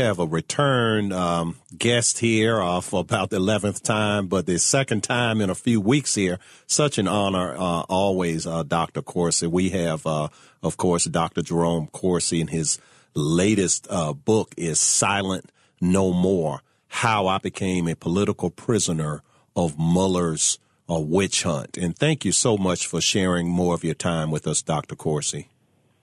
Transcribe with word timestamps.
have 0.00 0.18
a 0.18 0.26
return 0.26 1.12
um, 1.12 1.56
guest 1.76 2.18
here 2.18 2.60
uh, 2.60 2.80
for 2.80 3.00
about 3.00 3.30
the 3.30 3.38
11th 3.38 3.82
time, 3.82 4.26
but 4.26 4.46
the 4.46 4.58
second 4.58 5.02
time 5.02 5.40
in 5.40 5.50
a 5.50 5.54
few 5.54 5.80
weeks 5.80 6.14
here. 6.14 6.38
Such 6.66 6.98
an 6.98 7.06
honor, 7.06 7.54
uh, 7.54 7.82
always, 7.88 8.46
uh, 8.46 8.62
Dr. 8.62 9.02
Corsi. 9.02 9.46
We 9.46 9.70
have, 9.70 10.06
uh, 10.06 10.28
of 10.62 10.76
course, 10.76 11.04
Dr. 11.04 11.42
Jerome 11.42 11.86
Corsi, 11.88 12.40
and 12.40 12.50
his 12.50 12.78
latest 13.14 13.86
uh, 13.90 14.12
book 14.12 14.54
is 14.56 14.80
Silent 14.80 15.52
No 15.80 16.12
More 16.12 16.62
How 16.88 17.26
I 17.26 17.38
Became 17.38 17.86
a 17.86 17.94
Political 17.94 18.50
Prisoner 18.50 19.22
of 19.54 19.78
Mueller's 19.78 20.58
uh, 20.90 20.98
Witch 20.98 21.42
Hunt. 21.42 21.76
And 21.76 21.96
thank 21.96 22.24
you 22.24 22.32
so 22.32 22.56
much 22.56 22.86
for 22.86 23.00
sharing 23.00 23.48
more 23.48 23.74
of 23.74 23.84
your 23.84 23.94
time 23.94 24.30
with 24.30 24.46
us, 24.46 24.62
Dr. 24.62 24.96
Corsi. 24.96 25.48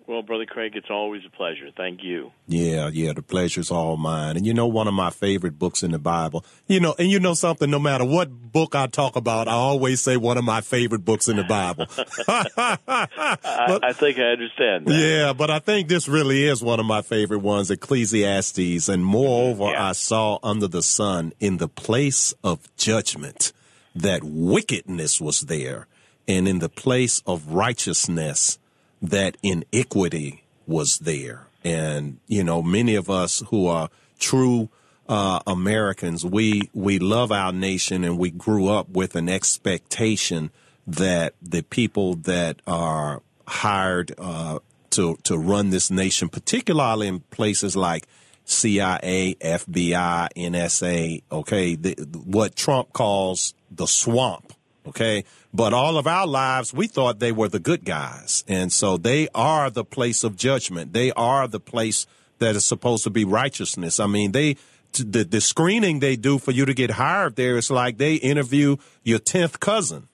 Well, 0.07 0.21
Brother 0.21 0.45
Craig, 0.45 0.71
it's 0.77 0.89
always 0.89 1.23
a 1.27 1.29
pleasure. 1.29 1.69
Thank 1.75 2.01
you. 2.01 2.31
Yeah, 2.47 2.89
yeah, 2.93 3.11
the 3.11 3.21
pleasure's 3.21 3.69
all 3.69 3.97
mine. 3.97 4.37
And 4.37 4.45
you 4.45 4.53
know, 4.53 4.65
one 4.65 4.87
of 4.87 4.93
my 4.93 5.09
favorite 5.09 5.59
books 5.59 5.83
in 5.83 5.91
the 5.91 5.99
Bible, 5.99 6.45
you 6.65 6.79
know, 6.79 6.95
and 6.97 7.11
you 7.11 7.19
know 7.19 7.33
something, 7.33 7.69
no 7.69 7.77
matter 7.77 8.05
what 8.05 8.29
book 8.29 8.73
I 8.73 8.87
talk 8.87 9.18
about, 9.18 9.49
I 9.49 9.51
always 9.51 9.99
say 9.99 10.15
one 10.15 10.37
of 10.37 10.46
my 10.46 10.61
favorite 10.61 11.04
books 11.04 11.27
in 11.27 11.35
the 11.35 11.43
Bible. 11.43 11.87
but, 12.25 12.51
I, 12.57 13.79
I, 13.83 13.93
think 13.93 14.18
I 14.18 14.32
understand. 14.32 14.87
That. 14.87 14.93
Yeah, 14.93 15.33
but 15.33 15.51
I 15.51 15.59
think 15.59 15.89
this 15.89 16.07
really 16.07 16.46
is 16.46 16.63
one 16.63 16.79
of 16.79 16.85
my 16.85 17.01
favorite 17.01 17.39
ones, 17.39 17.69
Ecclesiastes. 17.69 18.87
And 18.87 19.04
moreover, 19.04 19.71
yeah. 19.71 19.89
I 19.89 19.91
saw 19.91 20.39
under 20.41 20.69
the 20.69 20.83
sun 20.83 21.33
in 21.41 21.57
the 21.57 21.68
place 21.68 22.33
of 22.46 22.74
judgment 22.77 23.51
that 23.93 24.24
wickedness 24.24 25.19
was 25.19 25.41
there, 25.41 25.87
and 26.29 26.47
in 26.47 26.60
the 26.60 26.69
place 26.69 27.21
of 27.27 27.49
righteousness, 27.49 28.57
that 29.01 29.37
iniquity 29.43 30.43
was 30.65 31.00
there. 31.00 31.47
And, 31.64 32.19
you 32.28 32.44
know, 32.44 32.61
many 32.61 32.95
of 32.95 33.09
us 33.09 33.44
who 33.50 33.67
are 33.67 33.89
true 34.19 34.69
uh, 35.09 35.39
Americans, 35.47 36.25
we, 36.25 36.69
we 36.73 37.00
love 37.00 37.31
our 37.31 37.52
nation 37.52 38.03
and 38.03 38.17
we 38.17 38.31
grew 38.31 38.67
up 38.67 38.89
with 38.89 39.16
an 39.16 39.30
expectation 39.30 40.52
that 40.86 41.33
the 41.41 41.63
people 41.63 42.16
that 42.16 42.61
are 42.66 43.21
hired 43.47 44.13
uh, 44.17 44.59
to, 44.91 45.17
to 45.23 45.38
run 45.38 45.69
this 45.69 45.91
nation, 45.91 46.30
particularly 46.30 47.08
in 47.08 47.19
places 47.19 47.75
like 47.75 48.08
CIA, 48.45 49.36
FBI, 49.36 50.30
NSA, 50.36 51.23
okay, 51.31 51.75
the, 51.75 51.93
what 52.25 52.55
Trump 52.55 52.93
calls 52.93 53.53
the 53.69 53.88
swamp, 53.88 54.46
okay, 54.88 55.23
but 55.53 55.73
all 55.73 55.97
of 55.97 56.07
our 56.07 56.27
lives, 56.27 56.73
we 56.73 56.88
thought 56.88 57.19
they 57.19 57.31
were 57.31 57.47
the 57.47 57.59
good 57.59 57.85
guys. 57.85 58.43
And 58.47 58.71
so 58.71 58.97
they 58.97 59.27
are 59.33 59.69
the 59.69 59.85
place 59.85 60.23
of 60.23 60.35
judgment. 60.35 60.93
They 60.93 61.11
are 61.11 61.47
the 61.47 61.59
place 61.59 62.07
that 62.39 62.55
is 62.55 62.66
supposed 62.66 63.03
to 63.03 63.09
be 63.09 63.25
righteousness. 63.25 63.99
I 63.99 64.08
mean, 64.08 64.31
they, 64.31 64.58
the, 64.93 65.23
the 65.23 65.41
screening 65.41 65.99
they 65.99 66.15
do 66.15 66.38
for 66.39 66.52
you 66.52 66.65
to 66.65 66.73
get 66.73 66.91
hired 66.91 67.35
there 67.35 67.58
is 67.58 67.71
like 67.71 67.97
they 67.97 68.15
interview 68.15 68.77
your 69.03 69.19
10th 69.19 69.59
cousin. 69.59 70.08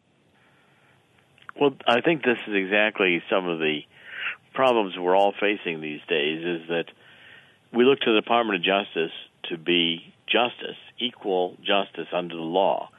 Well, 1.60 1.76
I 1.88 2.02
think 2.02 2.24
this 2.24 2.38
is 2.48 2.56
exactly 2.56 3.22
some 3.30 3.48
of 3.48 3.60
the 3.60 3.82
problems 4.54 4.98
we're 4.98 5.16
all 5.16 5.34
facing 5.40 5.82
these 5.82 6.02
days 6.08 6.44
is 6.44 6.68
that 6.70 6.86
we 7.74 7.86
look 7.86 8.00
to 8.02 8.14
the 8.14 8.22
Department 8.22 8.58
of 8.58 8.64
Justice 8.64 9.12
to 9.50 9.58
be 9.58 10.14
justice, 10.28 10.78
equal 11.00 11.58
justice 11.64 12.08
under 12.14 12.36
the 12.36 12.42
law. 12.42 12.90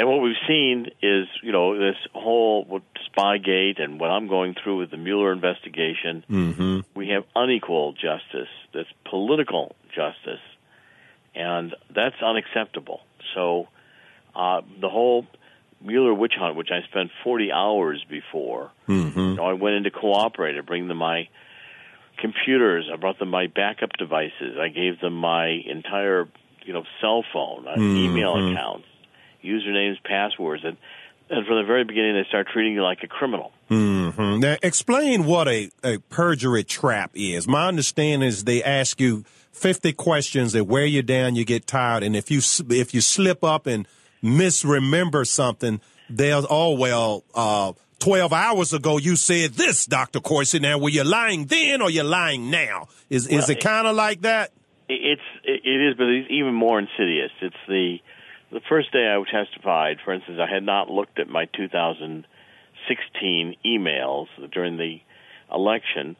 And 0.00 0.08
what 0.08 0.22
we've 0.22 0.34
seen 0.48 0.86
is, 1.02 1.26
you 1.42 1.52
know, 1.52 1.78
this 1.78 1.96
whole 2.14 2.80
Spygate 3.14 3.82
and 3.82 4.00
what 4.00 4.08
I'm 4.08 4.28
going 4.28 4.54
through 4.54 4.78
with 4.78 4.90
the 4.90 4.96
Mueller 4.96 5.30
investigation. 5.30 6.24
Mm-hmm. 6.30 6.80
We 6.94 7.10
have 7.10 7.24
unequal 7.36 7.92
justice. 7.92 8.48
That's 8.72 8.88
political 9.04 9.76
justice, 9.94 10.40
and 11.34 11.76
that's 11.94 12.14
unacceptable. 12.22 13.02
So, 13.34 13.68
uh, 14.34 14.62
the 14.80 14.88
whole 14.88 15.26
Mueller 15.82 16.14
witch 16.14 16.32
hunt, 16.34 16.56
which 16.56 16.70
I 16.70 16.80
spent 16.88 17.10
40 17.22 17.52
hours 17.52 18.02
before, 18.08 18.70
mm-hmm. 18.88 19.20
you 19.20 19.34
know, 19.34 19.44
I 19.44 19.52
went 19.52 19.74
into 19.74 19.90
cooperate. 19.90 20.56
I 20.56 20.62
bring 20.62 20.88
them 20.88 20.96
my 20.96 21.28
computers. 22.16 22.88
I 22.90 22.96
brought 22.96 23.18
them 23.18 23.28
my 23.28 23.48
backup 23.48 23.90
devices. 23.98 24.56
I 24.58 24.68
gave 24.68 24.98
them 24.98 25.12
my 25.12 25.48
entire, 25.48 26.26
you 26.64 26.72
know, 26.72 26.84
cell 27.02 27.22
phone, 27.34 27.68
uh, 27.68 27.72
mm-hmm. 27.72 27.96
email 27.96 28.50
accounts 28.50 28.86
usernames, 29.44 30.02
passwords, 30.04 30.64
and 30.64 30.76
and 31.30 31.46
from 31.46 31.58
the 31.58 31.64
very 31.64 31.84
beginning 31.84 32.14
they 32.14 32.28
start 32.28 32.48
treating 32.52 32.74
you 32.74 32.82
like 32.82 33.02
a 33.02 33.06
criminal. 33.06 33.52
Mm-hmm. 33.70 34.40
Now, 34.40 34.56
explain 34.62 35.24
what 35.24 35.46
a, 35.46 35.70
a 35.84 35.98
perjury 35.98 36.64
trap 36.64 37.12
is. 37.14 37.46
My 37.46 37.68
understanding 37.68 38.26
is 38.26 38.44
they 38.44 38.62
ask 38.62 39.00
you 39.00 39.24
fifty 39.52 39.92
questions, 39.92 40.52
they 40.52 40.60
wear 40.60 40.84
you 40.84 41.02
down, 41.02 41.36
you 41.36 41.44
get 41.44 41.66
tired, 41.66 42.02
and 42.02 42.16
if 42.16 42.30
you 42.30 42.40
if 42.70 42.92
you 42.92 43.00
slip 43.00 43.44
up 43.44 43.66
and 43.66 43.86
misremember 44.22 45.24
something, 45.24 45.80
they'll 46.08 46.46
oh 46.50 46.74
well. 46.74 47.24
Uh, 47.34 47.72
12 48.00 48.32
hours 48.32 48.72
ago 48.72 48.96
you 48.96 49.14
said 49.14 49.52
this, 49.52 49.84
Dr. 49.84 50.20
Corsi. 50.20 50.58
Now, 50.58 50.78
were 50.78 50.88
you 50.88 51.04
lying 51.04 51.44
then 51.44 51.82
or 51.82 51.90
you're 51.90 52.02
lying 52.02 52.50
now? 52.50 52.88
Is, 53.10 53.28
well, 53.28 53.38
is 53.38 53.50
it 53.50 53.60
kind 53.60 53.86
of 53.86 53.94
like 53.94 54.22
that? 54.22 54.52
It's, 54.88 55.20
it 55.44 55.68
is, 55.68 55.96
but 55.96 56.06
it's 56.06 56.28
even 56.30 56.54
more 56.54 56.78
insidious. 56.78 57.30
It's 57.42 57.54
the, 57.68 57.98
the 58.52 58.60
first 58.68 58.92
day 58.92 59.08
I 59.08 59.22
testified, 59.30 59.98
for 60.04 60.12
instance, 60.12 60.38
I 60.40 60.52
had 60.52 60.62
not 60.62 60.90
looked 60.90 61.18
at 61.18 61.28
my 61.28 61.46
2016 61.56 63.56
emails 63.64 64.26
during 64.52 64.76
the 64.76 65.00
election 65.52 66.16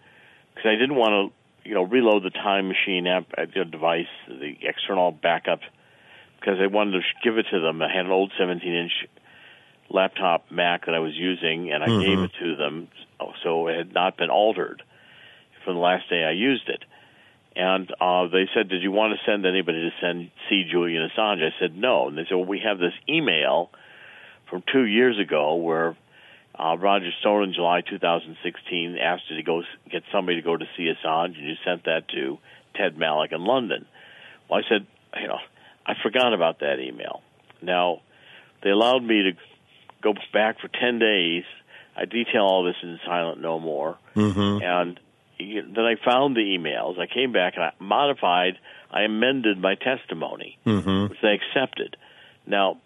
because 0.55 0.69
I 0.69 0.77
didn't 0.77 0.97
want 0.97 1.33
to, 1.33 1.69
you 1.69 1.75
know, 1.75 1.83
reload 1.83 2.23
the 2.23 2.31
time 2.31 2.69
machine 2.69 3.07
app, 3.07 3.27
the 3.37 3.65
device, 3.65 4.07
the 4.29 4.57
external 4.63 5.13
backup, 5.13 5.61
because 6.39 6.59
I 6.61 6.67
wanted 6.67 6.93
to 6.93 7.03
give 7.23 7.39
it 7.39 7.47
to 7.51 7.61
them. 7.61 7.83
I 7.83 7.93
had 7.93 8.07
an 8.07 8.13
old 8.13 8.33
17-inch 8.41 9.09
laptop 9.91 10.51
Mac 10.51 10.87
that 10.87 10.95
I 10.95 11.01
was 11.01 11.17
using, 11.17 11.73
and 11.73 11.83
I 11.83 11.89
mm-hmm. 11.89 12.01
gave 12.01 12.19
it 12.21 12.31
to 12.41 12.57
them, 12.57 12.89
so 13.43 13.69
it 13.69 13.77
had 13.77 13.93
not 13.93 14.17
been 14.17 14.31
altered 14.31 14.83
from 15.65 15.75
the 15.75 15.81
last 15.81 16.09
day 16.09 16.25
I 16.25 16.31
used 16.31 16.69
it. 16.69 16.85
And 17.57 17.91
uh, 18.01 18.29
they 18.29 18.49
said, 18.55 18.69
"Did 18.69 18.83
you 18.83 18.93
want 18.93 19.13
to 19.13 19.31
send 19.31 19.45
anybody 19.45 19.81
to 19.81 19.91
send 20.01 20.31
see 20.49 20.65
Julian 20.71 21.09
Assange?" 21.09 21.43
I 21.45 21.53
said, 21.59 21.77
"No." 21.77 22.09
And 22.09 22.17
they 22.17 22.23
said, 22.29 22.37
"Well, 22.37 22.45
we 22.45 22.61
have 22.65 22.79
this 22.79 22.93
email 23.09 23.71
from 24.49 24.63
two 24.73 24.85
years 24.85 25.19
ago 25.19 25.57
where 25.57 25.97
uh, 26.57 26.77
Roger 26.79 27.11
Stone 27.21 27.45
in 27.45 27.53
July 27.53 27.81
2016 27.81 28.97
asked 29.01 29.25
you 29.31 29.37
to 29.37 29.43
go 29.43 29.63
get 29.91 30.03
somebody 30.13 30.37
to 30.37 30.43
go 30.43 30.57
to 30.57 30.65
see 30.77 30.85
Assange, 30.85 31.37
and 31.39 31.49
you 31.49 31.55
sent 31.65 31.85
that 31.85 32.09
to 32.09 32.39
Ted 32.77 32.97
Malloch 32.97 33.33
in 33.33 33.45
London." 33.45 33.87
Well, 34.49 34.61
I 34.65 34.69
said, 34.69 34.87
"You 35.21 35.27
know, 35.27 35.39
I 35.85 35.95
forgot 36.01 36.33
about 36.33 36.61
that 36.61 36.79
email." 36.79 37.23
Now, 37.63 38.01
they 38.63 38.71
allowed 38.71 39.03
me 39.03 39.23
to 39.23 39.33
go 40.03 40.15
back 40.33 40.61
for 40.61 40.69
10 40.69 40.99
days. 40.99 41.45
I 41.97 42.05
detail 42.05 42.43
all 42.43 42.65
this 42.65 42.77
in 42.83 42.99
Silent 43.05 43.41
No 43.41 43.59
More, 43.59 43.99
mm-hmm. 44.15 44.63
and 44.63 45.01
then 45.75 45.85
I 45.85 45.95
found 46.05 46.37
the 46.37 46.41
emails. 46.41 46.99
I 46.99 47.07
came 47.07 47.33
back 47.33 47.55
and 47.57 47.65
I 47.65 47.73
modified, 47.79 48.59
I 48.91 49.03
amended 49.03 49.59
my 49.59 49.75
testimony, 49.75 50.59
mm-hmm. 50.67 51.11
which 51.11 51.21
they 51.23 51.35
accepted. 51.35 51.97
Now, 52.47 52.79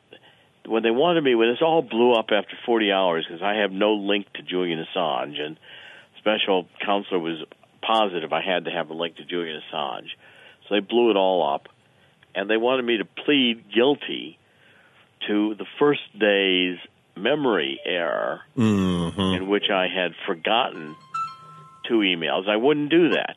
when 0.67 0.83
they 0.83 0.91
wanted 0.91 1.25
me, 1.25 1.35
when 1.35 1.51
this 1.51 1.63
all 1.63 1.83
blew 1.83 2.13
up 2.13 2.27
after 2.31 2.57
40 2.67 2.93
hours, 2.93 3.27
because 3.29 3.43
I 3.43 3.61
have 3.61 3.73
no 3.73 3.95
link 3.95 4.33
to 4.35 4.43
Julian 4.43 4.85
Assange, 4.85 5.41
and 5.41 5.59
special 6.19 6.67
counselor 6.85 7.19
was 7.19 7.45
positive 7.83 8.33
I 8.33 8.43
had 8.43 8.65
to 8.65 8.71
have 8.71 8.91
a 8.91 8.95
link 8.95 9.17
to 9.17 9.25
Julian 9.25 9.61
Assange, 9.61 10.09
so 10.69 10.75
they 10.75 10.81
blew 10.81 11.11
it 11.11 11.17
all 11.17 11.55
up, 11.55 11.69
and 12.35 12.49
they 12.49 12.57
wanted 12.57 12.85
me 12.85 12.99
to 12.99 13.05
plead 13.05 13.65
guilty 13.73 14.39
to 15.29 15.55
the 15.55 15.67
first 15.79 16.03
day's 16.19 16.79
memory 17.17 17.81
error 17.85 18.41
mm-hmm. 18.57 19.21
in 19.21 19.49
which 19.49 19.71
I 19.71 19.87
had 19.89 20.13
forgotten 20.27 20.97
two 21.89 21.99
emails. 21.99 22.49
I 22.49 22.57
wouldn't 22.57 22.91
do 22.91 23.11
that 23.11 23.37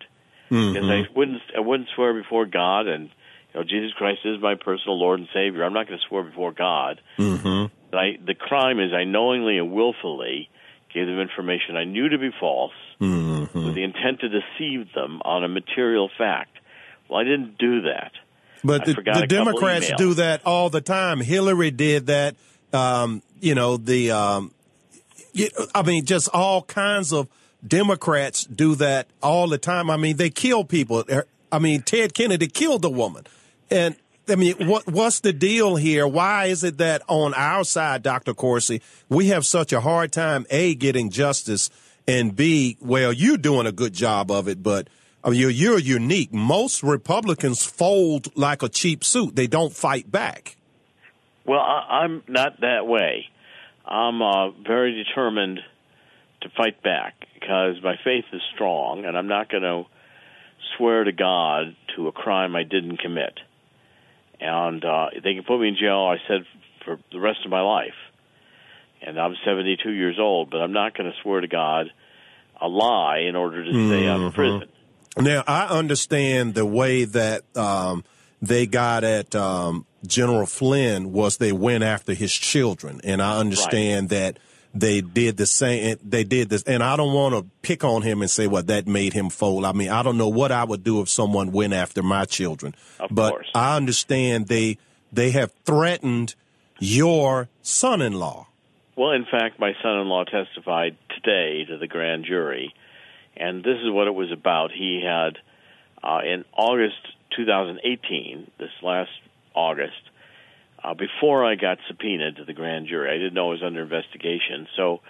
because 0.50 0.76
mm-hmm. 0.76 0.90
I 0.90 1.04
wouldn't. 1.16 1.42
I 1.56 1.60
wouldn't 1.60 1.90
swear 1.96 2.14
before 2.14 2.46
God 2.46 2.88
and 2.88 3.10
you 3.54 3.60
know 3.60 3.64
Jesus 3.64 3.92
Christ 3.98 4.20
is 4.26 4.42
my 4.42 4.56
personal 4.56 5.00
Lord 5.00 5.20
and 5.20 5.28
Savior. 5.34 5.64
I'm 5.64 5.74
not 5.74 5.88
going 5.88 6.00
to 6.00 6.06
swear 6.08 6.24
before 6.24 6.52
God. 6.54 7.02
Mm-hmm. 7.18 7.96
I, 7.96 8.18
the 8.26 8.36
crime 8.36 8.80
is 8.80 8.92
I 8.94 9.06
knowingly 9.06 9.58
and 9.58 9.72
willfully 9.72 10.50
gave 10.94 11.08
them 11.08 11.20
information 11.20 11.76
I 11.76 11.84
knew 11.84 12.10
to 12.10 12.18
be 12.18 12.30
false 12.40 12.74
mm-hmm. 13.00 13.66
with 13.66 13.76
the 13.76 13.84
intent 13.84 14.22
to 14.22 14.30
deceive 14.30 14.94
them 14.94 15.22
on 15.24 15.44
a 15.44 15.48
material 15.48 16.10
fact. 16.18 16.58
Well, 17.10 17.20
I 17.20 17.24
didn't 17.24 17.58
do 17.58 17.82
that. 17.84 18.12
But 18.64 18.86
the, 18.86 18.94
the 18.94 19.28
Democrats 19.28 19.92
do 19.98 20.16
that 20.16 20.46
all 20.46 20.70
the 20.70 20.82
time. 20.82 21.22
Hillary 21.22 21.72
did 21.72 22.08
that. 22.08 22.36
Um, 22.74 23.22
you 23.40 23.56
know 23.56 23.78
the. 23.78 24.12
Um, 24.12 24.54
I 25.76 25.84
mean, 25.84 26.06
just 26.06 26.30
all 26.34 26.64
kinds 26.64 27.14
of 27.14 27.28
Democrats 27.66 28.46
do 28.46 28.76
that 28.76 29.08
all 29.22 29.48
the 29.48 29.58
time. 29.58 29.90
I 29.90 29.98
mean, 29.98 30.18
they 30.18 30.30
kill 30.30 30.64
people. 30.64 31.04
I 31.52 31.60
mean, 31.60 31.82
Ted 31.82 32.14
Kennedy 32.14 32.48
killed 32.48 32.86
a 32.86 32.90
woman. 32.90 33.26
And 33.72 33.96
I 34.30 34.36
mean, 34.36 34.68
what 34.68 34.88
what's 34.88 35.22
the 35.22 35.34
deal 35.34 35.76
here? 35.76 36.08
Why 36.08 36.46
is 36.46 36.64
it 36.64 36.78
that 36.78 37.02
on 37.08 37.34
our 37.34 37.64
side, 37.64 38.04
Dr. 38.04 38.34
Corsi, 38.34 38.82
we 39.10 39.28
have 39.28 39.46
such 39.46 39.74
a 39.74 39.82
hard 39.82 40.12
time, 40.12 40.46
A, 40.50 40.76
getting 40.76 41.10
justice, 41.10 41.70
and 42.08 42.36
B, 42.36 42.78
well, 42.80 43.12
you're 43.12 43.38
doing 43.38 43.68
a 43.68 43.72
good 43.72 43.94
job 43.94 44.32
of 44.32 44.48
it, 44.48 44.64
but 44.64 44.88
I 45.24 45.30
mean, 45.30 45.42
you're, 45.42 45.50
you're 45.50 45.80
unique. 45.80 46.34
Most 46.34 46.84
Republicans 46.84 47.66
fold 47.66 48.36
like 48.38 48.64
a 48.64 48.70
cheap 48.70 49.04
suit. 49.04 49.36
They 49.36 49.48
don't 49.48 49.74
fight 49.74 50.10
back. 50.10 50.56
Well, 51.46 51.60
I, 51.60 52.04
I'm 52.04 52.24
not 52.28 52.62
that 52.62 52.88
way. 52.88 53.26
I'm 53.86 54.22
uh, 54.22 54.52
very 54.66 55.04
determined 55.04 55.60
to 56.42 56.50
fight 56.56 56.82
back 56.84 57.16
because 57.34 57.82
my 57.84 57.96
faith 58.04 58.26
is 58.34 58.42
strong, 58.54 59.06
and 59.06 59.18
I'm 59.18 59.28
not 59.28 59.50
going 59.50 59.64
to 59.64 59.84
swear 60.78 61.04
to 61.04 61.12
God 61.12 61.76
to 61.96 62.08
a 62.08 62.12
crime 62.12 62.56
I 62.56 62.64
didn't 62.64 62.98
commit. 62.98 63.40
And 64.40 64.84
uh, 64.84 65.08
they 65.24 65.34
can 65.34 65.44
put 65.44 65.60
me 65.60 65.70
in 65.70 65.78
jail, 65.80 66.12
I 66.12 66.18
said, 66.28 66.46
for 66.86 67.00
the 67.12 67.20
rest 67.20 67.40
of 67.44 67.52
my 67.52 67.62
life. 67.62 67.96
And 69.02 69.20
I'm 69.20 69.36
72 69.46 69.90
years 69.90 70.18
old, 70.20 70.50
but 70.50 70.58
I'm 70.58 70.74
not 70.74 70.96
going 70.96 71.10
to 71.12 71.18
swear 71.22 71.42
to 71.42 71.48
God 71.48 71.92
a 72.60 72.68
lie 72.68 73.20
in 73.28 73.36
order 73.36 73.64
to 73.64 73.72
stay 73.72 73.78
mm-hmm. 73.78 74.10
out 74.10 74.28
of 74.28 74.34
prison. 74.34 74.64
Now, 75.18 75.44
I 75.48 75.66
understand 75.66 76.54
the 76.54 76.66
way 76.66 77.06
that 77.06 77.44
um, 77.56 78.04
they 78.42 78.68
got 78.68 79.04
at 79.04 79.36
um, 79.36 79.86
General 80.06 80.46
Flynn 80.46 81.12
was 81.12 81.38
they 81.38 81.52
went 81.52 81.84
after 81.84 82.14
his 82.14 82.34
children, 82.34 83.02
and 83.04 83.22
I 83.22 83.40
understand 83.40 84.12
right. 84.12 84.20
that 84.20 84.40
they 84.80 85.02
did 85.02 85.38
the 85.38 85.46
same. 85.46 85.98
They 86.04 86.24
did 86.24 86.50
this, 86.50 86.64
and 86.64 86.84
I 86.84 86.96
don't 86.96 87.14
want 87.14 87.36
to 87.36 87.46
pick 87.62 87.84
on 87.84 88.02
him 88.02 88.22
and 88.22 88.30
say, 88.30 88.48
"Well, 88.48 88.64
that 88.64 88.88
made 88.88 89.14
him 89.14 89.30
fold." 89.30 89.66
I 89.66 89.72
mean, 89.72 89.90
I 89.90 90.04
don't 90.04 90.18
know 90.18 90.28
what 90.28 90.52
I 90.52 90.64
would 90.64 90.84
do 90.84 91.02
if 91.02 91.10
someone 91.10 91.52
went 91.52 91.74
after 91.74 92.04
my 92.04 92.26
children, 92.26 92.76
of 93.00 93.10
but 93.12 93.32
course. 93.32 93.52
I 93.54 93.76
understand 93.76 94.48
they 94.48 94.78
they 95.12 95.32
have 95.32 95.52
threatened 95.66 96.36
your 96.80 97.50
son-in-law. 97.62 98.48
Well, 98.96 99.12
in 99.12 99.26
fact, 99.26 99.60
my 99.60 99.74
son-in-law 99.82 100.26
testified 100.26 100.98
today 101.10 101.66
to 101.66 101.78
the 101.78 101.88
grand 101.88 102.26
jury, 102.26 102.74
and 103.36 103.64
this 103.64 103.78
is 103.84 103.92
what 103.92 104.08
it 104.08 104.16
was 104.16 104.32
about. 104.32 104.72
He 104.72 105.02
had 105.04 105.38
uh, 106.04 106.20
in 106.26 106.46
August 106.54 106.96
2018, 107.36 108.52
this 108.60 108.70
last 108.82 109.12
August, 109.54 110.07
uh, 110.84 110.94
before 110.94 111.46
I 111.46 111.56
got 111.56 111.78
subpoenaed 111.88 112.38
to 112.38 112.46
the 112.46 112.54
grand 112.54 112.88
jury. 112.88 113.10
I 113.10 113.18
didn't 113.18 113.34
know 113.34 113.50
it 113.50 113.62
was 113.62 113.64
under 113.64 113.82
investigation. 113.82 114.68
So 114.76 115.02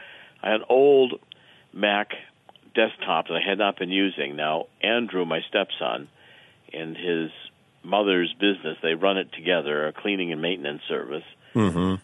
I 0.42 0.52
had 0.52 0.62
an 0.62 0.66
old 0.69 1.19
Mac 1.74 2.12
desktop 2.74 3.28
that 3.28 3.36
I 3.36 3.48
had 3.48 3.58
not 3.58 3.78
been 3.78 3.90
using. 3.90 4.36
Now, 4.36 4.68
Andrew, 4.81 5.25
my 5.25 5.42
stepson, 5.50 6.08
and 6.74 6.96
his 6.96 7.31
mother's 7.84 8.34
business, 8.40 8.78
they 8.81 8.94
run 8.94 9.18
it 9.18 9.31
together, 9.34 9.88
a 9.88 9.94
cleaning 9.94 10.31
and 10.31 10.42
maintenance 10.42 10.81
service. 10.88 11.24
Mm-hmm. 11.56 11.96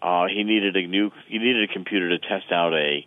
Uh, 0.00 0.26
he 0.26 0.42
needed 0.44 0.76
a 0.76 0.86
new, 0.86 1.10
he 1.28 1.38
needed 1.38 1.70
a 1.70 1.72
computer 1.72 2.08
to 2.10 2.18
test 2.18 2.50
out 2.50 2.72
a, 2.72 3.06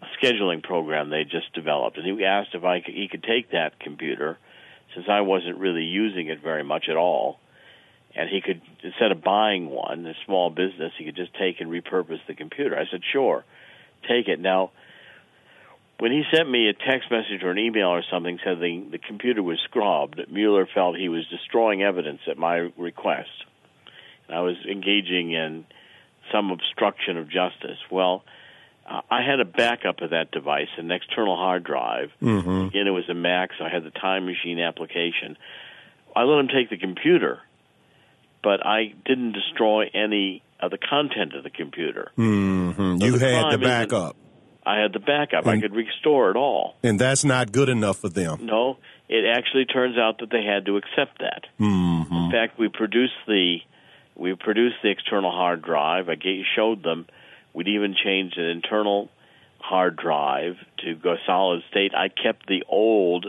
a 0.00 0.06
scheduling 0.20 0.62
program 0.62 1.10
they 1.10 1.24
just 1.24 1.52
developed, 1.54 1.98
and 1.98 2.06
he 2.06 2.24
asked 2.24 2.50
if 2.54 2.64
I 2.64 2.80
could, 2.80 2.94
he 2.94 3.08
could 3.08 3.22
take 3.22 3.50
that 3.50 3.78
computer, 3.80 4.38
since 4.94 5.06
I 5.08 5.20
wasn't 5.20 5.58
really 5.58 5.84
using 5.84 6.28
it 6.28 6.40
very 6.42 6.64
much 6.64 6.88
at 6.88 6.96
all, 6.96 7.38
and 8.14 8.28
he 8.28 8.40
could 8.40 8.60
instead 8.82 9.12
of 9.12 9.22
buying 9.22 9.68
one, 9.68 10.06
a 10.06 10.14
small 10.26 10.50
business, 10.50 10.92
he 10.98 11.04
could 11.04 11.16
just 11.16 11.34
take 11.34 11.60
and 11.60 11.70
repurpose 11.70 12.20
the 12.26 12.34
computer. 12.34 12.76
I 12.78 12.86
said, 12.90 13.02
"Sure, 13.12 13.44
take 14.08 14.28
it." 14.28 14.40
Now, 14.40 14.70
when 15.98 16.12
he 16.12 16.24
sent 16.34 16.50
me 16.50 16.68
a 16.68 16.72
text 16.72 17.10
message 17.10 17.42
or 17.42 17.50
an 17.50 17.58
email 17.58 17.88
or 17.88 18.02
something 18.10 18.38
said 18.44 18.58
the 18.58 18.84
the 18.90 18.98
computer 18.98 19.42
was 19.42 19.58
scrubbed, 19.64 20.20
Mueller 20.30 20.66
felt 20.66 20.96
he 20.96 21.08
was 21.08 21.26
destroying 21.28 21.82
evidence 21.82 22.20
at 22.28 22.38
my 22.38 22.70
request. 22.76 23.44
And 24.26 24.36
I 24.36 24.40
was 24.40 24.56
engaging 24.68 25.32
in 25.32 25.66
some 26.32 26.50
obstruction 26.50 27.16
of 27.16 27.28
justice. 27.28 27.78
Well, 27.90 28.24
uh, 28.88 29.02
I 29.10 29.22
had 29.22 29.40
a 29.40 29.44
backup 29.44 30.00
of 30.00 30.10
that 30.10 30.30
device, 30.30 30.68
an 30.78 30.90
external 30.90 31.36
hard 31.36 31.64
drive. 31.64 32.10
Mm-hmm. 32.22 32.68
Again, 32.68 32.86
it 32.86 32.90
was 32.90 33.08
a 33.08 33.14
Mac, 33.14 33.50
so 33.58 33.64
I 33.64 33.68
had 33.68 33.84
the 33.84 33.90
Time 33.90 34.26
Machine 34.26 34.58
application. 34.58 35.36
I 36.14 36.22
let 36.22 36.40
him 36.40 36.48
take 36.48 36.70
the 36.70 36.76
computer 36.76 37.40
but 38.42 38.64
I 38.64 38.94
didn't 39.04 39.32
destroy 39.32 39.90
any 39.92 40.42
of 40.60 40.70
the 40.70 40.78
content 40.78 41.34
of 41.34 41.44
the 41.44 41.50
computer. 41.50 42.10
Mm-hmm. 42.18 42.98
So 42.98 43.06
you 43.06 43.18
the 43.18 43.28
had 43.28 43.52
the 43.52 43.58
backup. 43.58 44.16
I 44.64 44.80
had 44.80 44.92
the 44.92 45.00
backup. 45.00 45.46
And, 45.46 45.58
I 45.58 45.60
could 45.60 45.74
restore 45.74 46.30
it 46.30 46.36
all. 46.36 46.76
And 46.82 46.98
that's 46.98 47.24
not 47.24 47.52
good 47.52 47.68
enough 47.68 47.98
for 47.98 48.08
them. 48.08 48.46
No, 48.46 48.78
it 49.08 49.24
actually 49.26 49.64
turns 49.64 49.96
out 49.98 50.18
that 50.18 50.30
they 50.30 50.44
had 50.44 50.66
to 50.66 50.76
accept 50.76 51.18
that. 51.20 51.46
Mm-hmm. 51.58 52.14
In 52.14 52.30
fact, 52.30 52.58
we 52.58 52.68
produced 52.68 53.14
the 53.26 53.58
we 54.16 54.34
produced 54.34 54.76
the 54.82 54.90
external 54.90 55.30
hard 55.30 55.62
drive. 55.62 56.08
I 56.08 56.16
showed 56.54 56.82
them. 56.82 57.06
We'd 57.54 57.68
even 57.68 57.94
changed 57.94 58.38
an 58.38 58.44
internal 58.44 59.08
hard 59.58 59.96
drive 59.96 60.56
to 60.84 60.94
go 60.94 61.16
solid 61.26 61.62
state. 61.70 61.92
I 61.94 62.08
kept 62.08 62.46
the 62.46 62.64
old 62.68 63.26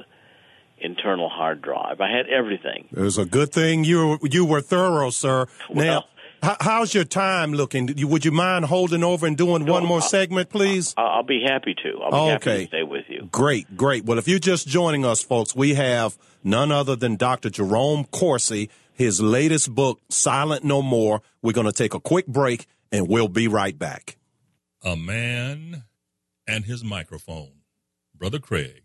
internal 0.81 1.29
hard 1.29 1.61
drive. 1.61 2.01
I 2.01 2.09
had 2.09 2.27
everything. 2.27 2.87
It 2.91 2.99
was 2.99 3.17
a 3.17 3.25
good 3.25 3.51
thing 3.51 3.83
you 3.83 4.19
you 4.23 4.45
were 4.45 4.61
thorough, 4.61 5.09
sir. 5.09 5.47
Well, 5.69 6.07
now, 6.41 6.57
how's 6.59 6.93
your 6.93 7.03
time 7.03 7.53
looking? 7.53 7.93
Would 7.97 8.25
you 8.25 8.31
mind 8.31 8.65
holding 8.65 9.03
over 9.03 9.27
and 9.27 9.37
doing 9.37 9.65
no, 9.65 9.73
one 9.73 9.85
more 9.85 10.01
segment, 10.01 10.49
please? 10.49 10.93
I'll 10.97 11.23
be 11.23 11.43
happy 11.47 11.75
to. 11.83 12.01
I'll 12.01 12.11
be 12.11 12.35
okay. 12.35 12.51
happy 12.51 12.63
to 12.63 12.67
stay 12.67 12.83
with 12.83 13.05
you. 13.09 13.29
Great, 13.31 13.77
great. 13.77 14.05
Well, 14.05 14.17
if 14.17 14.27
you're 14.27 14.39
just 14.39 14.67
joining 14.67 15.05
us, 15.05 15.21
folks, 15.21 15.55
we 15.55 15.75
have 15.75 16.17
none 16.43 16.71
other 16.71 16.95
than 16.95 17.15
Dr. 17.15 17.49
Jerome 17.49 18.05
Corsi, 18.05 18.69
his 18.93 19.21
latest 19.21 19.73
book, 19.73 19.99
Silent 20.09 20.63
No 20.63 20.81
More. 20.81 21.21
We're 21.41 21.53
going 21.53 21.67
to 21.67 21.73
take 21.73 21.93
a 21.93 21.99
quick 21.99 22.27
break, 22.27 22.67
and 22.91 23.07
we'll 23.07 23.27
be 23.27 23.47
right 23.47 23.77
back. 23.77 24.17
A 24.83 24.95
man 24.95 25.83
and 26.47 26.65
his 26.65 26.83
microphone. 26.83 27.51
Brother 28.15 28.39
Craig. 28.39 28.83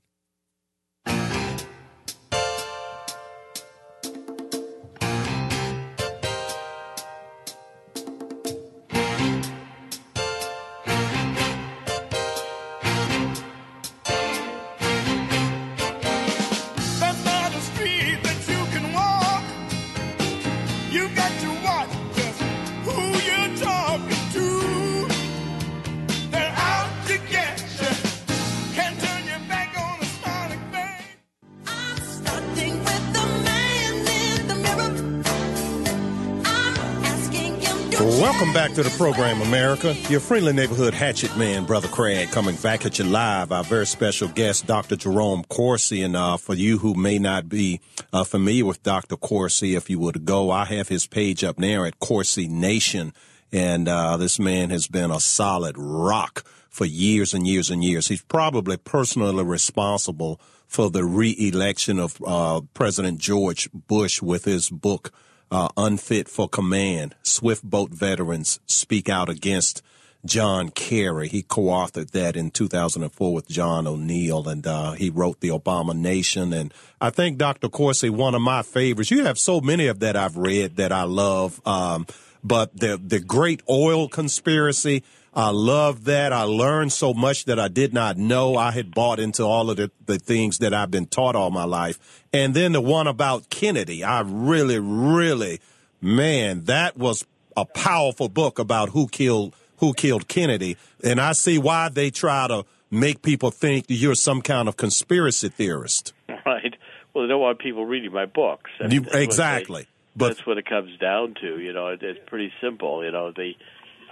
Welcome 37.99 38.53
back 38.53 38.75
to 38.75 38.83
the 38.83 38.91
program, 38.91 39.41
America. 39.41 39.95
Your 40.11 40.21
friendly 40.21 40.53
neighborhood 40.53 40.93
hatchet 40.93 41.35
man, 41.39 41.65
Brother 41.65 41.89
Craig, 41.89 42.31
coming 42.31 42.55
back 42.57 42.85
at 42.85 42.99
you 42.99 43.07
live. 43.07 43.53
Our 43.53 43.65
very 43.65 43.87
special 43.87 44.29
guest, 44.29 44.67
Dr. 44.67 44.97
Jerome 44.97 45.45
Corsi. 45.45 46.03
And 46.03 46.15
uh, 46.15 46.37
for 46.37 46.53
you 46.53 46.77
who 46.77 46.93
may 46.93 47.19
not 47.19 47.49
be 47.49 47.81
uh, 48.13 48.25
familiar 48.25 48.67
with 48.67 48.83
Dr. 48.83 49.17
Corsi, 49.17 49.77
if 49.77 49.89
you 49.89 50.13
to 50.13 50.19
go, 50.19 50.51
I 50.51 50.67
have 50.67 50.89
his 50.89 51.07
page 51.07 51.43
up 51.43 51.57
there 51.57 51.87
at 51.87 51.99
Corsi 51.99 52.49
Nation. 52.49 53.15
And 53.51 53.89
uh, 53.89 54.19
this 54.19 54.39
man 54.39 54.69
has 54.69 54.89
been 54.89 55.11
a 55.11 55.19
solid 55.19 55.77
rock 55.79 56.45
for 56.69 56.85
years 56.85 57.33
and 57.33 57.47
years 57.47 57.71
and 57.71 57.83
years. 57.83 58.09
He's 58.09 58.23
probably 58.23 58.77
personally 58.77 59.43
responsible 59.43 60.39
for 60.67 60.91
the 60.91 61.05
re-election 61.05 61.99
of 61.99 62.21
uh, 62.27 62.61
President 62.75 63.19
George 63.19 63.71
Bush 63.73 64.21
with 64.21 64.45
his 64.45 64.69
book, 64.69 65.13
uh, 65.51 65.69
unfit 65.77 66.29
for 66.29 66.49
command. 66.49 67.15
Swift 67.23 67.63
boat 67.63 67.91
veterans 67.91 68.61
speak 68.67 69.09
out 69.09 69.29
against 69.29 69.83
John 70.25 70.71
Kerry. 70.71 71.29
He 71.29 71.43
co-authored 71.43 72.11
that 72.11 72.37
in 72.37 72.51
2004 72.51 73.33
with 73.33 73.49
John 73.49 73.87
O'Neill, 73.87 74.49
and 74.49 74.67
uh, 74.67 74.93
he 74.93 75.09
wrote 75.11 75.41
the 75.41 75.49
Obama 75.49 75.95
Nation. 75.97 76.53
And 76.53 76.75
I 77.01 77.11
think 77.11 77.39
Dr. 77.39 77.69
Corsi, 77.69 78.11
one 78.11 78.35
of 78.35 78.43
my 78.43 78.63
favorites. 78.63 79.11
You 79.11 79.25
have 79.25 79.39
so 79.39 79.61
many 79.61 79.87
of 79.87 80.01
that 80.01 80.17
I've 80.17 80.37
read 80.37 80.77
that 80.77 80.93
I 80.93 81.05
love. 81.05 81.61
Um, 81.67 82.07
but 82.43 82.77
the 82.77 83.01
the 83.03 83.21
Great 83.21 83.63
Oil 83.69 84.09
Conspiracy. 84.09 85.03
I 85.37 85.51
love 85.51 86.05
that. 86.05 86.33
I 86.33 86.45
learned 86.45 86.93
so 86.93 87.13
much 87.13 87.45
that 87.45 87.61
I 87.61 87.69
did 87.69 87.93
not 87.93 88.17
know. 88.17 88.57
I 88.57 88.71
had 88.71 88.95
bought 88.95 89.21
into 89.21 89.43
all 89.45 89.69
of 89.69 89.77
the, 89.77 89.91
the 90.07 90.19
things 90.19 90.59
that 90.59 90.73
I've 90.73 90.91
been 90.91 91.05
taught 91.05 91.37
all 91.37 91.51
my 91.51 91.65
life. 91.65 92.25
And 92.33 92.55
then 92.55 92.73
the 92.73 92.81
one 92.81 93.07
about 93.07 93.51
Kennedy, 93.51 94.03
I 94.03 94.23
really, 94.23 94.79
really, 94.79 95.61
man, 96.01 96.65
that 96.65 96.97
was 96.97 97.27
a 97.55 97.67
powerful 97.67 98.31
book 98.31 98.59
about 98.59 98.89
who 98.89 99.09
killed 99.09 99.55
who 99.79 99.93
killed 99.93 100.27
Kennedy. 100.27 100.79
And 101.05 101.21
I 101.21 101.33
see 101.33 101.59
why 101.59 101.91
they 101.91 102.11
try 102.11 102.49
to 102.49 102.65
make 102.91 103.21
people 103.21 103.51
think 103.51 103.85
you're 103.89 104.15
some 104.15 104.41
kind 104.41 104.69
of 104.69 104.77
conspiracy 104.77 105.51
theorist. 105.51 106.13
Right. 106.47 106.77
Well, 107.13 107.25
they 107.25 107.29
don't 107.29 107.41
want 107.41 107.59
people 107.59 107.85
reading 107.87 108.13
my 108.13 108.27
books. 108.27 108.71
You, 108.89 109.05
exactly. 109.13 109.83
They, 109.83 109.89
but 110.15 110.29
that's 110.29 110.47
what 110.47 110.59
it 110.59 110.67
comes 110.67 110.97
down 110.99 111.35
to. 111.41 111.59
You 111.59 111.73
know, 111.73 111.89
it, 111.89 112.03
it's 112.03 112.21
pretty 112.27 112.53
simple. 112.61 113.05
You 113.05 113.11
know, 113.11 113.33
the 113.33 113.55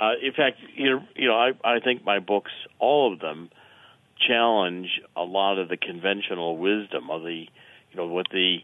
uh, 0.01 0.13
in 0.23 0.33
fact, 0.33 0.59
you 0.75 0.91
know, 0.91 1.03
you 1.17 1.29
know, 1.29 1.35
I 1.37 1.53
I 1.65 1.81
think 1.81 2.05
my 2.05 2.19
books, 2.19 2.51
all 2.79 3.13
of 3.13 3.21
them, 3.21 3.51
challenge 4.27 5.01
a 5.17 5.23
lot 5.23 5.59
of 5.59 5.69
the 5.69 5.77
conventional 5.77 6.57
wisdom 6.57 7.11
of 7.11 7.23
the, 7.23 7.47
you 7.91 7.97
know, 7.97 8.07
what 8.07 8.27
the 8.31 8.59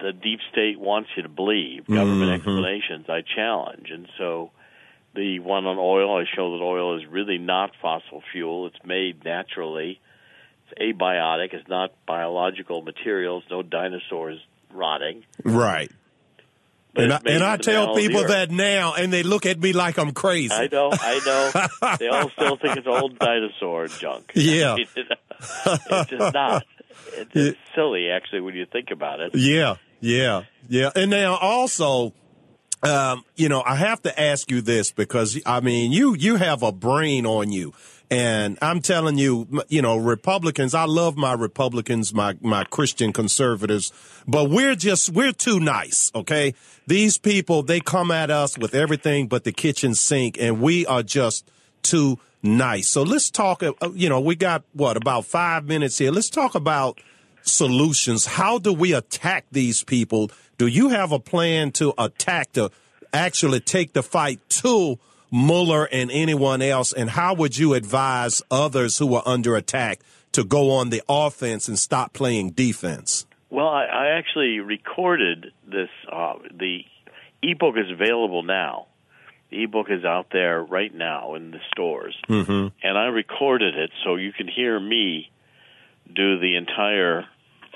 the 0.00 0.12
deep 0.12 0.40
state 0.50 0.80
wants 0.80 1.10
you 1.16 1.22
to 1.22 1.28
believe. 1.28 1.86
Government 1.86 2.30
Mhm. 2.30 2.34
explanations 2.34 3.08
I 3.08 3.20
challenge, 3.22 3.90
and 3.90 4.08
so 4.16 4.50
the 5.14 5.40
one 5.40 5.66
on 5.66 5.76
oil, 5.78 6.16
I 6.16 6.24
show 6.24 6.56
that 6.56 6.62
oil 6.62 6.96
is 6.96 7.06
really 7.06 7.38
not 7.38 7.74
fossil 7.82 8.22
fuel. 8.32 8.66
It's 8.66 8.84
made 8.84 9.24
naturally. 9.24 10.00
It's 10.70 10.80
abiotic. 10.80 11.52
It's 11.52 11.68
not 11.68 11.92
biological 12.06 12.82
materials. 12.82 13.44
No 13.50 13.62
dinosaurs 13.62 14.38
rotting. 14.72 15.24
Right. 15.44 15.90
And 16.96 17.12
I, 17.12 17.20
and 17.24 17.44
I 17.44 17.56
tell 17.56 17.94
people 17.94 18.24
that 18.26 18.50
now, 18.50 18.94
and 18.94 19.12
they 19.12 19.22
look 19.22 19.46
at 19.46 19.60
me 19.60 19.72
like 19.72 19.98
I'm 19.98 20.12
crazy. 20.12 20.52
I 20.52 20.68
know, 20.70 20.90
I 20.92 21.20
know. 21.24 21.96
they 21.98 22.08
all 22.08 22.30
still 22.30 22.56
think 22.56 22.76
it's 22.76 22.86
old 22.86 23.18
dinosaur 23.18 23.86
junk. 23.86 24.32
Yeah. 24.40 24.76
it's 24.78 26.10
just 26.10 26.34
not. 26.34 26.64
It's, 27.12 27.30
it's 27.34 27.58
silly, 27.74 28.10
actually, 28.10 28.40
when 28.40 28.54
you 28.54 28.66
think 28.66 28.90
about 28.90 29.20
it. 29.20 29.34
Yeah, 29.34 29.76
yeah, 30.00 30.42
yeah. 30.68 30.90
And 30.96 31.10
now 31.10 31.36
also, 31.36 32.12
um, 32.82 33.24
you 33.36 33.48
know, 33.48 33.62
I 33.64 33.76
have 33.76 34.02
to 34.02 34.20
ask 34.20 34.50
you 34.50 34.60
this 34.60 34.92
because 34.92 35.40
I 35.46 35.60
mean, 35.60 35.92
you 35.92 36.14
you 36.14 36.36
have 36.36 36.62
a 36.62 36.72
brain 36.72 37.26
on 37.26 37.52
you. 37.52 37.72
And 38.10 38.58
I'm 38.60 38.80
telling 38.80 39.18
you, 39.18 39.62
you 39.68 39.82
know, 39.82 39.96
Republicans, 39.96 40.74
I 40.74 40.84
love 40.84 41.16
my 41.16 41.32
Republicans, 41.32 42.12
my, 42.12 42.36
my 42.40 42.64
Christian 42.64 43.12
conservatives, 43.12 43.92
but 44.26 44.50
we're 44.50 44.74
just, 44.74 45.10
we're 45.10 45.32
too 45.32 45.60
nice. 45.60 46.10
Okay. 46.12 46.54
These 46.88 47.18
people, 47.18 47.62
they 47.62 47.78
come 47.78 48.10
at 48.10 48.30
us 48.30 48.58
with 48.58 48.74
everything 48.74 49.28
but 49.28 49.44
the 49.44 49.52
kitchen 49.52 49.94
sink 49.94 50.38
and 50.40 50.60
we 50.60 50.84
are 50.86 51.04
just 51.04 51.48
too 51.82 52.18
nice. 52.42 52.88
So 52.88 53.04
let's 53.04 53.30
talk, 53.30 53.62
uh, 53.62 53.72
you 53.94 54.08
know, 54.08 54.20
we 54.20 54.34
got 54.34 54.64
what, 54.72 54.96
about 54.96 55.24
five 55.24 55.64
minutes 55.66 55.98
here. 55.98 56.10
Let's 56.10 56.30
talk 56.30 56.56
about 56.56 57.00
solutions. 57.42 58.26
How 58.26 58.58
do 58.58 58.72
we 58.72 58.92
attack 58.92 59.46
these 59.52 59.84
people? 59.84 60.32
Do 60.58 60.66
you 60.66 60.88
have 60.88 61.12
a 61.12 61.20
plan 61.20 61.70
to 61.72 61.94
attack, 61.96 62.54
to 62.54 62.70
actually 63.12 63.60
take 63.60 63.92
the 63.92 64.02
fight 64.02 64.40
to 64.48 64.98
Mueller 65.30 65.88
and 65.90 66.10
anyone 66.10 66.62
else? 66.62 66.92
And 66.92 67.10
how 67.10 67.34
would 67.34 67.56
you 67.56 67.74
advise 67.74 68.42
others 68.50 68.98
who 68.98 69.14
are 69.14 69.22
under 69.26 69.56
attack 69.56 70.00
to 70.32 70.44
go 70.44 70.70
on 70.72 70.90
the 70.90 71.02
offense 71.08 71.68
and 71.68 71.78
stop 71.78 72.12
playing 72.12 72.50
defense? 72.50 73.26
Well, 73.50 73.68
I, 73.68 73.84
I 73.84 74.06
actually 74.18 74.60
recorded 74.60 75.52
this. 75.66 75.88
Uh, 76.10 76.34
the 76.52 76.80
ebook 77.42 77.74
is 77.76 77.90
available 77.90 78.42
now. 78.42 78.86
The 79.50 79.64
ebook 79.64 79.86
is 79.90 80.04
out 80.04 80.26
there 80.32 80.62
right 80.62 80.94
now 80.94 81.34
in 81.34 81.50
the 81.50 81.58
stores, 81.72 82.16
Mm-hmm. 82.28 82.68
and 82.86 82.96
I 82.98 83.06
recorded 83.06 83.74
it 83.76 83.90
so 84.04 84.14
you 84.14 84.32
can 84.32 84.46
hear 84.46 84.78
me 84.78 85.30
do 86.06 86.38
the 86.38 86.54
entire 86.56 87.24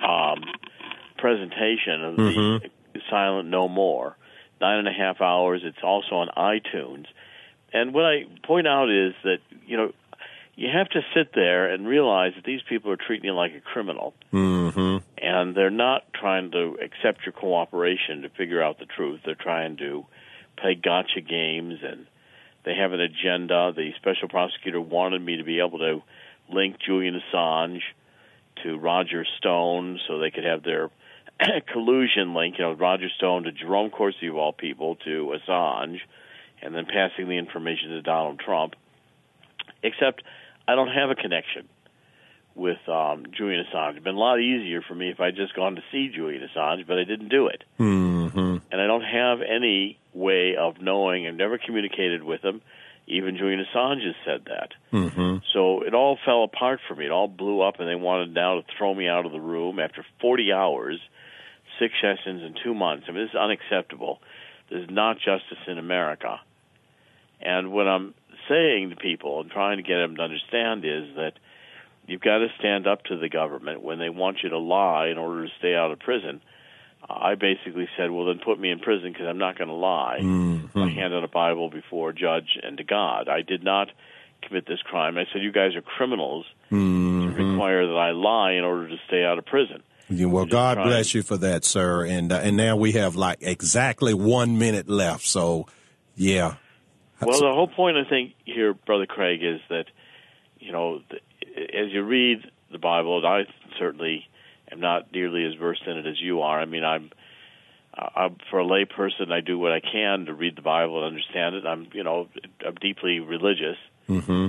um, 0.00 0.44
presentation 1.18 2.04
of 2.04 2.16
the 2.16 2.60
Silent 3.10 3.48
No 3.48 3.66
More. 3.68 4.16
Nine 4.60 4.78
and 4.78 4.88
a 4.88 4.92
half 4.92 5.20
hours. 5.20 5.62
It's 5.64 5.82
also 5.82 6.14
on 6.16 6.28
iTunes. 6.36 7.06
And 7.74 7.92
what 7.92 8.06
I 8.06 8.24
point 8.46 8.66
out 8.66 8.88
is 8.88 9.12
that 9.24 9.38
you 9.66 9.76
know 9.76 9.92
you 10.56 10.68
have 10.72 10.88
to 10.90 11.00
sit 11.14 11.32
there 11.34 11.68
and 11.68 11.86
realize 11.86 12.32
that 12.36 12.44
these 12.44 12.60
people 12.68 12.90
are 12.92 12.96
treating 12.96 13.26
you 13.26 13.34
like 13.34 13.52
a 13.54 13.60
criminal 13.60 14.14
Mm-hmm. 14.32 14.98
and 15.18 15.54
they're 15.56 15.70
not 15.70 16.04
trying 16.14 16.50
to 16.52 16.78
accept 16.82 17.26
your 17.26 17.32
cooperation 17.32 18.22
to 18.22 18.28
figure 18.30 18.62
out 18.62 18.78
the 18.78 18.86
truth. 18.86 19.20
They're 19.24 19.34
trying 19.34 19.76
to 19.78 20.06
play 20.56 20.74
gotcha 20.76 21.20
games, 21.20 21.80
and 21.82 22.06
they 22.64 22.74
have 22.74 22.92
an 22.92 23.00
agenda. 23.00 23.72
The 23.76 23.92
special 23.96 24.28
prosecutor 24.28 24.80
wanted 24.80 25.20
me 25.22 25.36
to 25.36 25.44
be 25.44 25.58
able 25.58 25.78
to 25.80 26.02
link 26.52 26.76
Julian 26.84 27.20
Assange 27.20 27.80
to 28.62 28.78
Roger 28.78 29.24
Stone 29.38 29.98
so 30.06 30.18
they 30.18 30.30
could 30.30 30.44
have 30.44 30.62
their 30.62 30.90
collusion 31.72 32.34
link, 32.34 32.56
you 32.58 32.64
know, 32.64 32.72
Roger 32.72 33.08
Stone 33.16 33.44
to 33.44 33.52
Jerome 33.52 33.90
Corsi 33.90 34.28
of 34.28 34.36
all 34.36 34.52
people 34.52 34.96
to 35.04 35.34
Assange, 35.36 35.98
and 36.64 36.74
then 36.74 36.86
passing 36.86 37.28
the 37.28 37.38
information 37.38 37.90
to 37.90 38.02
Donald 38.02 38.40
Trump. 38.40 38.74
Except 39.82 40.22
I 40.66 40.74
don't 40.74 40.88
have 40.88 41.10
a 41.10 41.14
connection 41.14 41.68
with 42.54 42.78
um, 42.88 43.26
Julian 43.36 43.64
Assange. 43.64 43.92
It'd 43.92 44.04
been 44.04 44.14
a 44.14 44.18
lot 44.18 44.40
easier 44.40 44.80
for 44.82 44.94
me 44.94 45.10
if 45.10 45.20
I'd 45.20 45.36
just 45.36 45.54
gone 45.54 45.76
to 45.76 45.82
see 45.90 46.10
Julian 46.14 46.48
Assange, 46.48 46.86
but 46.86 46.98
I 46.98 47.04
didn't 47.04 47.28
do 47.28 47.48
it. 47.48 47.64
Mm-hmm. 47.78 48.56
And 48.70 48.80
I 48.80 48.86
don't 48.86 49.02
have 49.02 49.38
any 49.42 49.98
way 50.12 50.54
of 50.58 50.80
knowing. 50.80 51.26
I've 51.26 51.34
never 51.34 51.58
communicated 51.58 52.22
with 52.22 52.42
him. 52.42 52.62
Even 53.06 53.36
Julian 53.36 53.64
Assange 53.64 54.04
has 54.06 54.14
said 54.24 54.46
that. 54.46 54.70
Mm-hmm. 54.92 55.38
So 55.52 55.82
it 55.82 55.94
all 55.94 56.18
fell 56.24 56.44
apart 56.44 56.80
for 56.88 56.94
me. 56.94 57.06
It 57.06 57.10
all 57.10 57.28
blew 57.28 57.60
up, 57.60 57.80
and 57.80 57.88
they 57.88 57.96
wanted 57.96 58.32
now 58.32 58.60
to 58.60 58.62
throw 58.78 58.94
me 58.94 59.08
out 59.08 59.26
of 59.26 59.32
the 59.32 59.40
room 59.40 59.78
after 59.78 60.06
40 60.20 60.52
hours, 60.52 61.00
six 61.78 61.92
sessions 62.00 62.42
in 62.42 62.54
two 62.62 62.72
months. 62.72 63.06
I 63.08 63.12
mean, 63.12 63.24
this 63.24 63.30
is 63.30 63.36
unacceptable. 63.36 64.20
There's 64.70 64.88
not 64.88 65.16
justice 65.16 65.58
in 65.66 65.76
America. 65.78 66.40
And 67.44 67.72
what 67.72 67.86
I'm 67.86 68.14
saying 68.48 68.90
to 68.90 68.96
people 68.96 69.40
and 69.40 69.50
trying 69.50 69.76
to 69.78 69.82
get 69.82 69.96
them 69.96 70.16
to 70.16 70.22
understand 70.22 70.84
is 70.84 71.14
that 71.16 71.32
you've 72.06 72.20
got 72.20 72.38
to 72.38 72.48
stand 72.58 72.86
up 72.86 73.04
to 73.04 73.16
the 73.18 73.28
government 73.28 73.82
when 73.82 73.98
they 73.98 74.08
want 74.10 74.38
you 74.42 74.50
to 74.50 74.58
lie 74.58 75.08
in 75.08 75.18
order 75.18 75.46
to 75.46 75.52
stay 75.58 75.74
out 75.74 75.90
of 75.90 75.98
prison. 75.98 76.40
I 77.08 77.34
basically 77.34 77.86
said, 77.98 78.10
well, 78.10 78.26
then 78.26 78.40
put 78.42 78.58
me 78.58 78.70
in 78.70 78.78
prison 78.78 79.12
because 79.12 79.26
I'm 79.26 79.38
not 79.38 79.58
going 79.58 79.68
to 79.68 79.74
lie. 79.74 80.20
Mm-hmm. 80.22 80.78
I 80.78 80.88
handed 80.90 81.22
a 81.22 81.28
Bible 81.28 81.68
before 81.68 82.10
a 82.10 82.14
judge 82.14 82.58
and 82.62 82.78
to 82.78 82.84
God. 82.84 83.28
I 83.28 83.42
did 83.42 83.62
not 83.62 83.88
commit 84.42 84.66
this 84.66 84.80
crime. 84.82 85.18
I 85.18 85.24
said, 85.32 85.42
you 85.42 85.52
guys 85.52 85.74
are 85.76 85.82
criminals 85.82 86.46
Mm-hmm. 86.72 87.52
require 87.52 87.86
that 87.86 87.96
I 87.96 88.10
lie 88.12 88.52
in 88.52 88.64
order 88.64 88.88
to 88.88 88.96
stay 89.06 89.24
out 89.24 89.38
of 89.38 89.46
prison. 89.46 89.82
Yeah, 90.08 90.26
well, 90.26 90.44
God 90.46 90.74
trying. 90.74 90.88
bless 90.88 91.14
you 91.14 91.22
for 91.22 91.36
that, 91.36 91.64
sir. 91.64 92.04
And 92.04 92.32
uh, 92.32 92.40
and 92.42 92.56
now 92.56 92.76
we 92.76 92.92
have 92.92 93.16
like 93.16 93.38
exactly 93.42 94.12
one 94.12 94.58
minute 94.58 94.88
left. 94.88 95.24
So, 95.26 95.66
yeah. 96.16 96.56
Well, 97.26 97.40
the 97.40 97.54
whole 97.54 97.68
point, 97.68 97.96
I 97.96 98.08
think, 98.08 98.34
here, 98.44 98.74
Brother 98.74 99.06
Craig, 99.06 99.42
is 99.42 99.60
that, 99.68 99.86
you 100.58 100.72
know, 100.72 101.00
the, 101.10 101.16
as 101.60 101.92
you 101.92 102.02
read 102.02 102.38
the 102.72 102.78
Bible, 102.78 103.18
and 103.18 103.26
I 103.26 103.40
certainly 103.78 104.26
am 104.70 104.80
not 104.80 105.12
nearly 105.12 105.44
as 105.44 105.54
versed 105.54 105.82
in 105.86 105.96
it 105.96 106.06
as 106.06 106.20
you 106.20 106.42
are. 106.42 106.60
I 106.60 106.64
mean, 106.64 106.84
I'm, 106.84 107.10
I'm 107.94 108.36
for 108.50 108.58
a 108.58 108.66
lay 108.66 108.84
person, 108.84 109.30
I 109.30 109.40
do 109.40 109.58
what 109.58 109.72
I 109.72 109.80
can 109.80 110.26
to 110.26 110.34
read 110.34 110.56
the 110.56 110.62
Bible 110.62 110.98
and 110.98 111.06
understand 111.06 111.54
it. 111.54 111.66
I'm, 111.66 111.88
you 111.92 112.02
know, 112.02 112.28
I'm 112.66 112.74
deeply 112.74 113.20
religious, 113.20 113.76
Mm-hmm. 114.08 114.48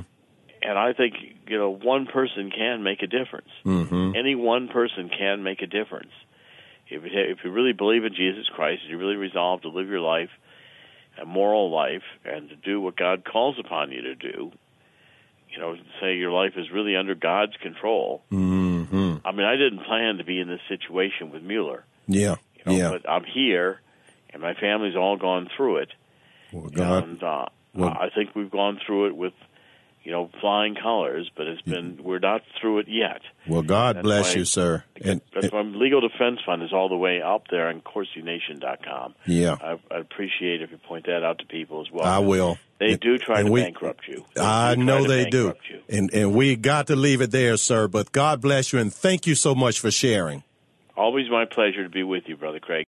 and 0.64 0.78
I 0.78 0.92
think, 0.92 1.14
you 1.48 1.58
know, 1.58 1.70
one 1.70 2.08
person 2.08 2.52
can 2.52 2.84
make 2.84 3.02
a 3.04 3.08
difference. 3.08 3.48
Mm-hmm. 3.66 4.12
Any 4.18 4.36
one 4.36 4.68
person 4.68 5.10
can 5.10 5.44
make 5.44 5.62
a 5.62 5.68
difference. 5.68 6.12
If 6.88 7.04
you, 7.04 7.10
if 7.14 7.38
you 7.44 7.52
really 7.52 7.72
believe 7.72 8.04
in 8.04 8.14
Jesus 8.14 8.48
Christ, 8.54 8.82
and 8.84 8.92
you 8.92 8.98
really 8.98 9.16
resolve 9.16 9.62
to 9.62 9.70
live 9.70 9.88
your 9.88 10.02
life, 10.02 10.30
a 11.22 11.26
moral 11.26 11.72
life, 11.72 12.04
and 12.26 12.50
to 12.50 12.56
do 12.56 12.82
what 12.82 12.96
God 12.96 13.24
calls 13.26 13.58
upon 13.60 13.92
you 13.92 14.02
to 14.02 14.16
do, 14.16 14.52
you 15.50 15.60
know, 15.60 15.76
say 16.02 16.16
your 16.16 16.32
life 16.32 16.54
is 16.58 16.70
really 16.72 16.96
under 16.96 17.16
God's 17.16 17.56
control. 17.62 18.22
Mm-hmm. 18.32 19.16
I 19.26 19.32
mean, 19.32 19.46
I 19.46 19.56
didn't 19.56 19.86
plan 19.86 20.18
to 20.18 20.24
be 20.24 20.40
in 20.40 20.48
this 20.48 20.60
situation 20.68 21.32
with 21.32 21.42
Mueller, 21.44 21.86
Yeah. 22.08 22.36
you 22.56 22.64
know, 22.66 22.78
yeah. 22.78 22.90
but 22.92 23.10
I'm 23.10 23.24
here, 23.24 23.80
and 24.32 24.42
my 24.42 24.54
family's 24.54 24.96
all 24.96 25.18
gone 25.18 25.48
through 25.56 25.78
it, 25.78 25.90
well, 26.52 26.70
God. 26.70 27.04
and 27.04 27.24
uh, 27.24 27.46
well- 27.74 27.90
I 27.90 28.10
think 28.14 28.36
we've 28.36 28.52
gone 28.52 28.80
through 28.86 29.08
it 29.08 29.16
with, 29.16 29.34
you 30.06 30.12
know, 30.12 30.30
flying 30.40 30.76
colors, 30.76 31.30
but 31.36 31.48
it's 31.48 31.62
been 31.64 31.94
mm-hmm. 31.94 32.04
we're 32.04 32.20
not 32.20 32.44
through 32.62 32.80
it 32.80 32.86
yet. 32.88 33.22
Well, 33.48 33.64
God 33.64 33.98
That's 33.98 34.04
bless 34.04 34.34
why- 34.34 34.40
you, 34.40 34.46
sir. 34.46 34.84
And, 35.02 35.20
That's 35.34 35.52
why 35.52 35.62
Legal 35.62 36.00
Defense 36.00 36.40
Fund 36.46 36.62
is 36.64 36.72
all 36.72 36.88
the 36.90 36.96
way 36.96 37.22
up 37.22 37.48
there 37.50 37.68
on 37.68 37.82
CorsiNation.com. 37.82 39.16
yeah, 39.26 39.58
I, 39.62 39.80
I'd 39.92 40.02
appreciate 40.02 40.62
if 40.62 40.72
you 40.72 40.78
point 40.78 41.08
that 41.08 41.24
out 41.24 41.40
to 41.40 41.46
people 41.46 41.82
as 41.82 41.92
well. 41.92 42.06
I 42.06 42.20
will. 42.20 42.58
They 42.80 42.92
And- 42.92 43.00
do 43.00 43.18
try 43.18 43.40
and 43.40 43.48
to 43.48 43.52
we- 43.52 43.64
bankrupt 43.64 44.08
you. 44.08 44.24
They 44.36 44.42
I 44.42 44.76
know 44.76 45.06
they 45.08 45.26
do. 45.26 45.54
You. 45.70 45.82
And 45.90 46.14
and 46.14 46.34
we 46.36 46.56
got 46.56 46.88
to 46.88 46.96
leave 46.96 47.22
it 47.22 47.32
there, 47.32 47.58
sir. 47.58 47.88
But 47.88 48.12
God 48.12 48.42
bless 48.42 48.72
you 48.72 48.80
and 48.80 48.94
thank 48.94 49.26
you 49.26 49.34
so 49.34 49.56
much 49.56 49.80
for 49.80 49.90
sharing. 49.90 50.44
Always 50.98 51.30
my 51.30 51.44
pleasure 51.46 51.84
to 51.84 51.90
be 51.90 52.04
with 52.04 52.24
you, 52.28 52.38
Brother 52.38 52.60
Craig. 52.60 52.84